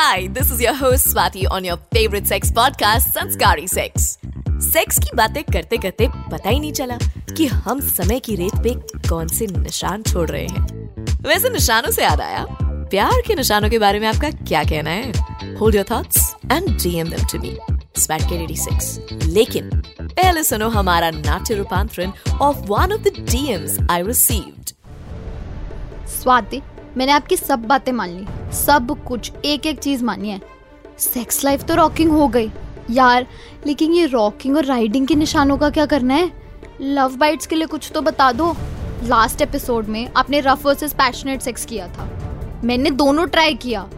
[0.00, 4.18] Hi, this is your host Swati on your favorite sex podcast, Sanskari Sex.
[4.62, 6.98] Sex की बातें करते करते पता ही नहीं चला
[7.36, 8.74] कि हम समय की रेत पे
[9.08, 12.46] कौन से निशान छोड़ रहे हैं। वैसे निशानों से याद आया?
[12.62, 15.12] प्यार के निशानों के बारे में आपका क्या कहना है?
[15.56, 17.58] Hold your thoughts and DM them to me
[17.96, 19.70] स्वैट के 86 लेकिन
[20.02, 24.70] पहले सुनो हमारा नाट्य रूपांतरण of one of the DMs I received
[26.10, 26.62] Swati
[26.96, 30.40] मैंने आपकी सब बातें मान ली। सब कुछ एक एक चीज़ मानी है।
[30.98, 32.50] सेक्स लाइफ तो रॉकिंग हो गई।
[32.90, 33.26] यार,
[33.66, 36.32] लेकिन ये रॉकिंग और राइडिंग के निशानों का क्या करना है?
[36.80, 38.56] लव बाइट्स के लिए कुछ तो बता दो।
[39.04, 42.08] लास्ट एपिसोड में आपने रफ वर्सेस पैशनेट सेक्स किया था।
[42.64, 43.88] मैंने दोनों ट्राई किया।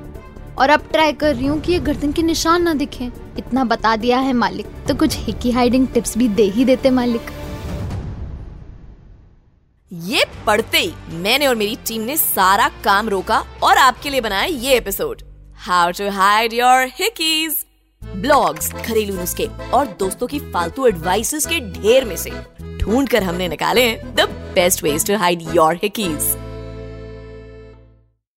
[0.59, 3.97] और अब ट्राई कर रही हूँ कि ये गर्दन के निशान ना दिखें। इतना बता
[3.97, 7.20] दिया है मालिक। तो कुछ हिकी हाइडिंग टिप्स भी दे ही देते मालिक।
[9.92, 14.45] ये पढ़ते ही मैंने और मेरी टीम ने सारा काम रोका और आपके लिए बनाया
[14.45, 15.23] ये episode
[15.56, 17.64] how to hide your hickeys
[18.02, 22.31] blogs घरेलू नुस्खे और दोस्तों की फालतू एडवाइसेस के ढेर में से
[22.78, 26.34] ढूंढ कर हमने निकाले the best ways to hide your hickeys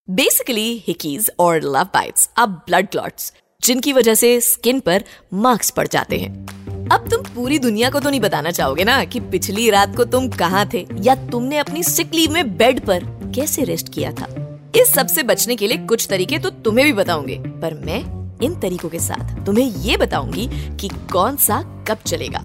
[0.10, 5.88] basically hickeys और लव बाइट्स अब ब्लड क्लॉट्स जिनकी वजह से स्किन पर मार्क्स पड़
[5.88, 9.96] जाते हैं। अब तुम पूरी दुनिया को तो नहीं बताना चाहोगे ना कि पिछली रात
[9.98, 10.86] को तुम कहाँ थे?
[11.02, 13.04] या तुमने अपनी सिक लीव में बेड पर
[13.36, 14.28] कैसे रेस्ट किया था?
[14.76, 18.00] इस सबसे बचने के लिए कुछ तरीके तो तुम्हें भी बताऊँगे। पर मैं
[18.42, 20.48] इन तरीकों के साथ तुम्हें ये बताऊँगी
[20.78, 22.44] कि कौन सा कब चलेगा।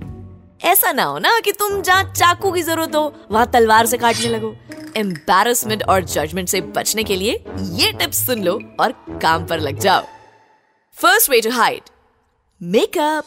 [0.64, 4.28] ऐसा ना हो ना कि तुम जहाँ चाकू की ज़रूरत हो, वहाँ तलवार से काटने
[4.28, 4.54] लगो।
[4.96, 9.78] एम्बेरसमेंट और जजमेंट से बचने के लिए ये टिप्स सुन लो और काम पर लग
[9.78, 10.04] जाओ।
[10.96, 11.82] First way to hide
[12.62, 13.24] makeup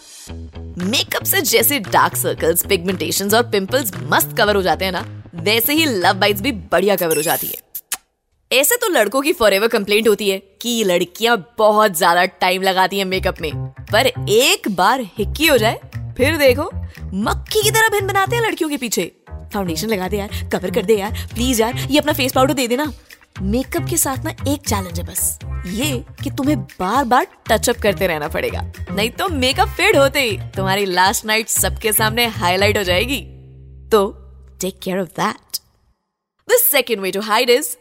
[0.77, 5.73] makeup से जैसे डार्क सर्कल्स पिगमेंटेशन और पिंपल्स मस्त कवर हो जाते हैं ना, वैसे
[5.73, 7.61] ही लव बाइट्स भी बढ़िया कवर हो जाती है।
[8.52, 13.05] ऐसे तो लड़कों की फॉरएवर कंप्लेंट होती है कि लड़कियाँ बहुत ज़्यादा टाइम लगाती हैं
[13.05, 13.51] मेकअप में।
[13.91, 15.79] पर एक बार हिक्की हो जाए,
[16.17, 16.69] फिर देखो,
[17.23, 19.11] मक्खी की तरह भिन बनाते हैं लड़कियों के पीछे।
[19.53, 22.67] फाउंडेशन लगा दे यार कवर कर दे यार प्लीज़ यार, ये अपना फेस पाउडर दे
[22.67, 22.91] देना।
[23.43, 25.37] मेकअप के साथ ना एक चैलेंज है बस।
[25.67, 25.91] ये
[26.23, 28.61] कि तुम्हें बार बार टचअप करते रहना पड़ेगा।
[28.91, 33.19] नहीं तो मेकअप फेड होते ही तुम्हारी लास्ट नाइट सबके सामने हाईलाइट हो जाएगी।
[33.91, 34.07] तो
[34.61, 35.57] take care of that
[36.47, 37.75] the second way to hide is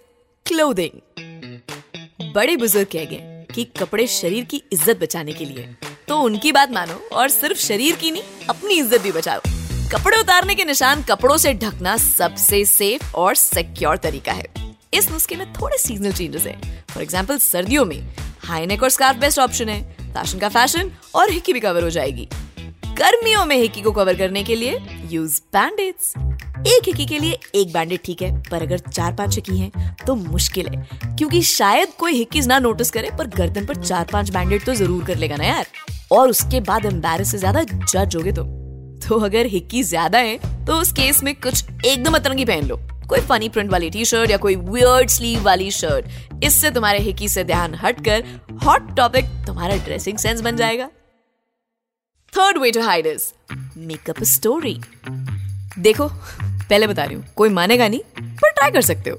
[0.46, 5.68] clothing बड़े बुज़ुर्ग कह गए कि कपड़े शरीर की इज़्ज़त बचाने के लिए।
[6.08, 9.40] तो उनकी बात मानो और सिर्फ़ शरीर की नहीं, अपनी इज़्ज़त भी बचाओ।
[9.92, 14.61] कपड़े उतारने के निशान कपड़ों से ढकना सबसे सेफ़ और सिक्योर तरीका है।
[14.94, 18.00] इस नुस्खे में थोड़े सीजनल चेंजेस हैं। फॉर एग्ज़ाम्पल सर्दियों में
[18.40, 19.82] हाई नेक और स्कार्फ बेस्ट ऑप्शन है।
[20.14, 22.28] फ़ैशन का फ़ैशन और हिक्की भी कवर हो जाएगी।
[22.98, 24.78] गर्मियों में हिक्की को कवर करने के लिए
[25.10, 26.12] यूज़ बैंडेड्स
[26.68, 30.14] एक हिक्की के लिए एक बैंडेड ठीक है, पर अगर चार पाँच हिक्की हैं तो
[30.14, 34.64] मुश्किल है। क्योंकि शायद कोई हिक्कीज ना नोटिस करे, पर गर्दन पर चार पाँच बैंडेड
[34.64, 35.66] तो ज़रूर कर लेगा ना यार।
[36.12, 38.60] और उसके बाद एम्बेरस से ज़्यादा जज होगे तुम
[39.02, 42.80] तो अगर हिक्की ज़्यादा है तो उस केस में कुछ एकदम अतरंगी पहन लो।
[43.12, 47.28] कोई फनी प्रिंट वाली टी शर्ट या कोई वियर्ड स्लीव वाली शर्ट इससे तुम्हारे हिक्की
[47.28, 48.24] से ध्यान हटकर
[48.64, 50.86] हॉट टॉपिक तुम्हारा ड्रेसिंग सेंस बन जाएगा।
[52.32, 53.24] Third way to hide is
[53.78, 54.74] makeup story
[55.78, 59.18] देखो, पहले बता रही हूँ, कोई मानेगा नहीं, पर ट्राई कर सकते हो।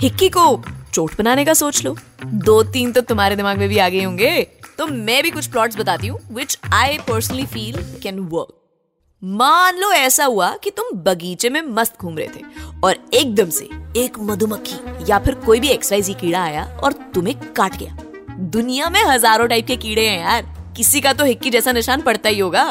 [0.00, 0.44] हिक्की को
[0.92, 4.42] चोट बनाने का सोच लो। दो तीन तो तुम्हारे दिमाग में भी आ गए होंगे।
[4.78, 8.54] तो मैं भी कुछ प्लॉट्स बताती हूँ which I personally feel can work
[9.22, 12.40] मान लो ऐसा हुआ कि तुम बगीचे में मस्त घूम रहे थे
[12.84, 17.76] और एकदम से एक मधुमक्खी या फिर कोई भी एक्सवाइजी कीड़ा आया और तुम्हें काट
[17.76, 17.96] गया।
[18.50, 22.28] दुनिया में हज़ारों टाइप के कीड़े हैं यार। किसी का तो हिक्की जैसा निशान पड़ता
[22.28, 22.64] ही होगा।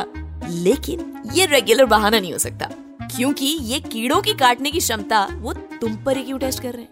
[0.50, 2.70] लेकिन ये रेगुलर बहाना नहीं हो सकता,
[3.08, 6.82] क्योंकि ये कीड़ों की काटने की क्षमता वो तुम पर ही क्यों टेस्ट कर रहे
[6.82, 6.90] हैं?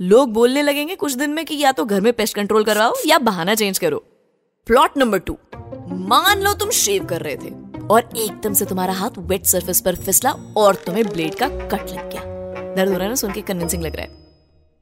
[0.00, 3.18] लोग बोलने लगेंगे कुछ दिन में कि या तो घर में पेस्ट कंट्रोल करवाओ या
[3.20, 4.02] बहाना चेंज करो।
[4.66, 5.36] प्लॉट नंबर टू
[6.08, 7.50] मान लो तुम शेव कर रहे थे।
[7.90, 12.10] और एकदम से तुम्हारा हाथ वेट सरफेस पर फिसला और तुम्हें ब्लेड का कट लग
[12.12, 12.22] गया।
[12.76, 14.24] दर्द हो रहा है ना सुन के कन्विंसिंग लग रहा है।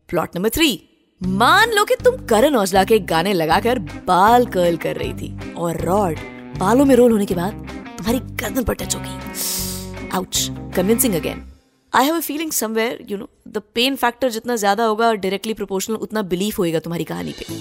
[0.08, 0.82] प्लॉट नंबर थ्री
[1.20, 5.80] मान लो कि तुम करण औजला के गाने लगाकर बाल कर्ल कर रही थी और
[5.80, 6.18] रॉड
[6.58, 7.52] बालों में रोल होने के बाद
[7.98, 11.44] तुम्हारी गर्दन पर टच हो गई। Ouch convincing again
[11.92, 15.96] I have a feeling somewhere you know the pain factor जितना ज़्यादा होगा डायरेक्टली प्रोपोर्शनल
[15.98, 17.54] उतना बिलीफ होएगा तुम्हारी कहानी पे।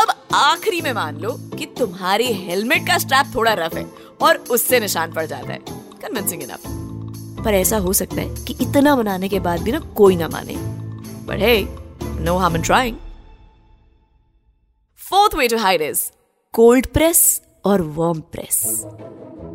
[0.00, 3.84] अब आखिरी में मान लो कि तुम्हारी हेलमेट का स्ट्रैप थोड़ा रफ है
[4.22, 5.58] और उससे निशान पड़ जाता है।
[6.02, 6.62] कन्विंसिंग इनफ
[7.44, 10.54] पर ऐसा हो सकता है कि इतना बनाने के बाद भी ना कोई ना माने।
[11.26, 11.62] But hey
[12.24, 12.96] no harm in trying
[15.00, 16.10] fourth way to hide is
[16.54, 18.84] cold press और वार्म प्रेस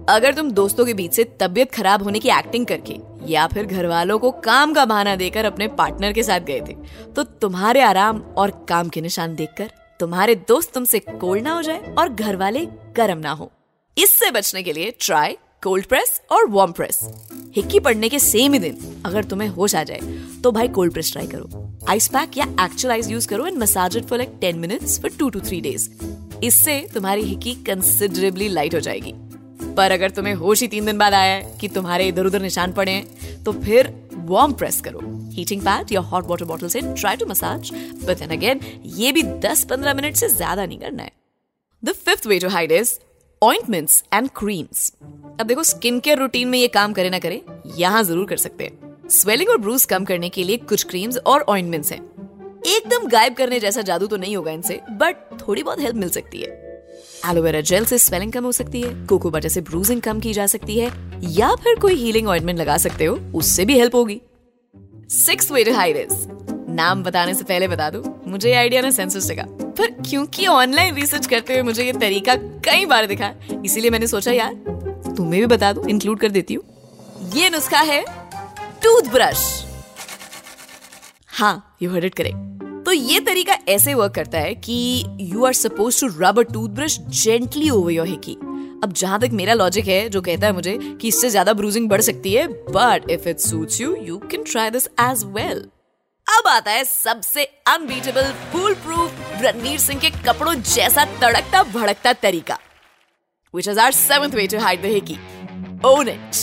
[0.10, 2.98] अगर तुम दोस्तों के बीच से तबियत खराब होने की एक्टिंग करके
[3.28, 6.76] या फिर घर वालों को काम का बहाना देकर अपने पार्टनर के साथ गए थे
[7.14, 11.94] तो तुम्हारे आराम और काम के निशान देखकर तुम्हारे दोस्त तुमसे कोल्ड ना हो जाए
[11.98, 12.66] और घर वाले
[12.96, 13.52] गर्म ना हो।
[13.98, 17.00] इससे बचने के लिए ट्राई कोल्ड प्रेस और वार्म प्रेस
[17.56, 20.00] हिक्की पड़ने के सेम ही दिन, अगर तुम्हें होश आ जाए
[20.44, 23.98] तो भाई कोल्ड प्रेस ट्राई करो। आइस पैक या एक्चुअल आइस यूज़ करो and massage
[23.98, 25.90] it for like ten minutes for two to three days
[26.44, 29.14] इससे तुम्हारी हिक्की कंसिडरेबली लाइट हो जाएगी।
[29.76, 32.74] पर अगर तुम्हें होश ही तीन दिन बाद आया है कि तुम्हारे इधर उधर निशान
[32.74, 33.94] पड़े हैं तो फिर
[34.28, 35.00] वार्म प्रेस करो।
[35.34, 37.72] हीटिंग पैड या हॉट वाटर बॉटल से try to massage
[38.06, 38.60] but then again
[38.98, 41.12] ये भी 10-15 मिनट से ज़्यादा नहीं करना है।
[41.84, 42.98] The fifth way to hide is
[43.42, 44.92] ointments and creams
[45.40, 47.42] अब देखो स्किन केयर रूटीन में ये काम करे ना करे,
[47.78, 51.42] यहाँ ज़रूर कर सकते हैं। स्वेलिंग और ब्रूस कम करने के लिए कुछ क्रीम्स और
[51.50, 52.00] ऑइंटमेंट्स हैं।
[52.68, 56.42] एकदम गायब करने जैसा जादू तो नहीं होगा इनसे बट थोड़ी बहुत हेल्प मिल सकती
[56.42, 56.64] है।
[57.30, 60.46] एलोवेरा जेल से स्वेलिंग कम हो सकती है कोको बटर से ब्रूजिंग कम की जा
[60.48, 60.92] सकती है,
[61.32, 64.22] या फिर कोई हीलिंग ऑइंटमेंट लगा सकते हो, उससे भी हेल्प होगी।
[65.16, 66.08] सिक्स वे टू हाइड
[66.72, 71.26] नाम बताने से पहले बता दो, मुझे आइडिया ना सेंसस लगा पर क्योंकि ऑनलाइन रिसर्च
[71.28, 72.36] करते हुए मुझे ये तरीका
[72.66, 73.32] कई बार दिखा,
[73.66, 74.54] इसीलिए मैंने सोचा, यार,
[75.18, 76.64] तुम्हें भी बता दो इंक्लूड कर देती हूँ।
[77.36, 78.04] ये नुस्खा है
[78.84, 79.44] टूथब्रश
[81.30, 85.54] हाँ यू हर्ड इट करेक्ट तो ये तरीका ऐसे वर्क करता है कि you are
[85.54, 88.34] suppose to rub a toothbrush gently over your hickey
[88.84, 92.02] अब जहाँ तक मेरा लॉजिक है, जो कहता है मुझे कि इससे ज़्यादा ब्रूजिंग बढ़
[92.02, 95.66] सकती है but if it suits you you can try this as well
[96.28, 102.58] अब आता है सबसे unbeatable foolproof Ranveer Singh के कपड़ों जैसा तड़कता भड़कता तरीका
[103.54, 105.18] which is our seventh way to hide the hickey
[105.86, 106.36] own it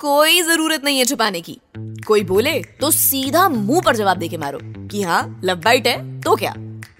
[0.00, 1.58] कोई ज़रूरत नहीं है छुपाने की।
[2.06, 4.58] कोई बोले तो सीधा मुँह पर जवाब देके मारो
[4.88, 6.54] कि हाँ लव बाइट है तो क्या?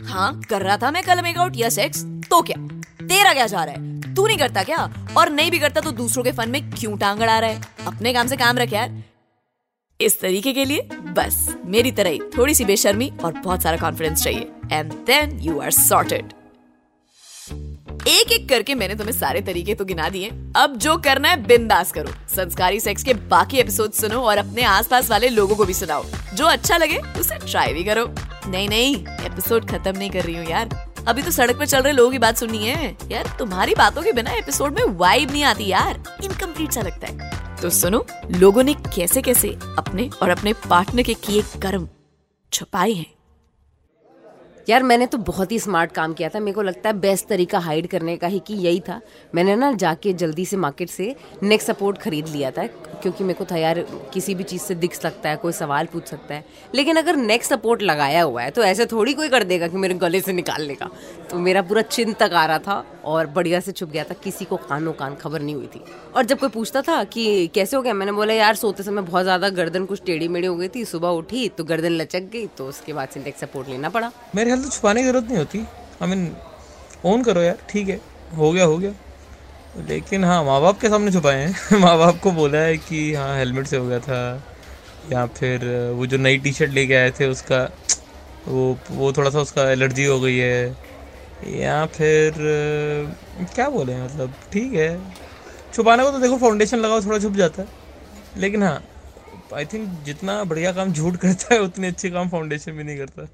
[0.05, 2.57] हाँ कर रहा था मैं कल मेकआउट या सेक्स तो क्या?
[3.03, 4.15] तेरा क्या जा रहा है?
[4.15, 4.79] तू नहीं करता क्या?
[5.17, 7.61] और नहीं भी करता तो दूसरों के फन में क्यों टांग अड़ा रहा है?
[7.87, 9.03] अपने काम से काम रख यार।
[10.01, 14.25] इस तरीके के लिए बस, मेरी तरह ही थोड़ी सी बेशर्मी और बहुत सारा कॉन्फिडेंस
[14.25, 16.33] चाहिए। And then you are sorted
[18.09, 21.93] एक एक करके मैंने तुम्हें सारे तरीके तो गिना दिए। अब जो करना है, बिंदास
[21.93, 26.05] करो। संस्कारी सेक्स के बाकी एपिसोड सुनो और अपने आसपास वाले लोगों को भी सुनाओ।
[26.35, 28.07] जो अच्छा लगे, उसे ट्राई भी करो।
[28.49, 28.97] नहीं नहीं
[29.27, 32.19] एपिसोड खत्म नहीं कर रही हूँ यार। अभी तो सड़क पर चल रहे लोगों की
[32.19, 36.73] बात सुननी है। यार, तुम्हारी बातों के बिना एपिसोड में वाइब नहीं आती यार। इनकम्प्लीट
[36.73, 39.49] सा लगता है। तो सुनो, लोगों ने कैसे कैसे
[39.79, 41.89] अपने और अपने पार्टनर के किए कर्म
[42.53, 43.07] छुपाए हैं।
[44.69, 47.59] यार, मैंने तो बहुत ही स्मार्ट काम किया था। मेरे को लगता है बेस्ट तरीका
[47.59, 49.01] हाइड करने का ही कि यही था।
[49.35, 53.45] मैंने ना जाके जल्दी से मार्केट से नेक सपोर्ट खरीद लिया था, क्योंकि मेरे को
[53.45, 53.81] था यार,
[54.15, 56.45] किसी भी चीज़ से दिख सकता है, कोई सवाल पूछ सकता है।
[56.75, 59.95] लेकिन अगर नेक सपोर्ट लगाया हुआ है तो ऐसे थोड़ी कोई कर देगा कि मेरे
[59.95, 60.91] गले से निकालने का।
[61.31, 64.45] तो मेरा पूरा चिन तक आ रहा था। और बढ़िया से छुप गया था। किसी
[64.45, 65.81] को कानों कान खबर नहीं हुई थी।
[66.17, 69.23] और जब कोई पूछता था कि कैसे हो गया, मैंने बोला, यार, सोते समय बहुत
[69.23, 72.67] ज़्यादा गर्दन कुछ टेढ़ी मेढ़ी हो गई थी, सुबह उठी तो गर्दन लचक गई तो
[72.69, 75.59] उसके बाद से नेक सपोर्ट लेना पड़ा। मेरे ख्याल तो छुपाने की ज़रूरत नहीं होती।
[76.03, 76.31] आई मीन
[77.05, 78.01] ओन करो यार, ठीक है,
[78.37, 78.93] हो गया हो गया।
[79.89, 83.37] लेकिन हाँ माँ बाप के सामने छुपाए हैं। माँ बाप को बोला है कि हाँ
[83.39, 84.43] हेलमेट से हो गया था,
[85.13, 85.65] या फिर
[85.95, 87.63] वो जो नई टी शर्ट लेके आए थे, उसका
[88.49, 90.86] वो वो थोड़ा सा उसका एलर्जी हो गई है।
[91.45, 92.35] या फिर,
[93.55, 94.91] क्या बोले मतलब ठीक है।
[95.75, 97.69] छुपाने को तो देखो फाउंडेशन लगाओ, थोड़ा छुप जाता है।
[98.37, 98.83] लेकिन हाँ
[99.55, 103.29] आई थिंक जितना बढ़िया काम झूठ करता है, उतने अच्छे काम फाउंडेशन भी नहीं करता।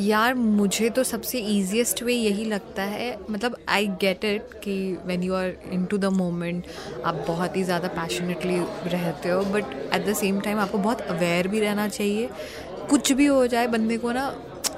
[0.00, 5.22] यार, मुझे तो सबसे ईजिएस्ट वे यही लगता है मतलब आई गेट इट कि when
[5.22, 5.52] you are
[5.86, 6.66] into the moment
[7.04, 11.48] आप बहुत ही ज़्यादा पैशनेटली रहते हो but at the same time आपको बहुत अवेयर
[11.48, 12.28] भी रहना चाहिए।
[12.90, 14.26] कुछ भी हो जाए, बंदे को ना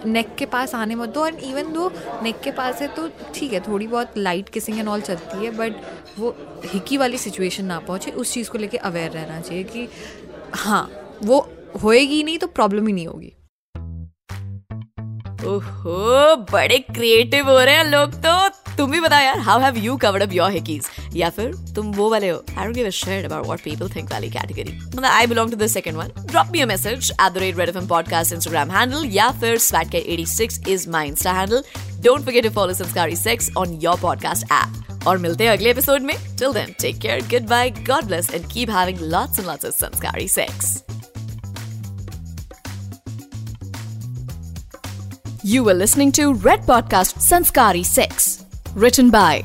[0.07, 1.91] नेक के पास आने मत दो एंड इवन दो
[2.23, 5.51] नेक के पास है तो ठीक है, थोड़ी बहुत लाइट किसिंग एंड ऑल चलती है
[5.57, 5.77] बट
[6.19, 9.89] वो हिकी वाली सिचुएशन ना पहुँचे, उस चीज़ को लेके अवेयर रहना चाहिए कि
[10.55, 10.91] हाँ
[11.23, 11.47] वो
[11.83, 13.33] होएगी नहीं तो प्रॉब्लम ही नहीं होगी।
[15.47, 19.97] ओहो, बड़े क्रिएटिव हो रहे हैं लोग तो। तुम भी बताओ यार how have you
[19.97, 23.25] covered up your hickeys या फिर तुम वो वाले हो। I don't give a shit
[23.25, 26.61] about what people think वाली कैटेगरी मतलब I belong to the second one drop me
[26.61, 31.07] a message at the rate red FM podcast Instagram handle या फिर swagcat86 is my
[31.07, 31.65] insta handle
[32.03, 36.03] don't forget to follow Sanskari sex on your podcast app और मिलते हैं अगले episode
[36.03, 39.75] में। Till then take care goodbye god bless and keep having lots and lots of
[39.75, 40.83] Sanskari sex
[45.47, 48.29] You were listening to Red Podcast Sanskari 6.
[48.85, 49.45] Written by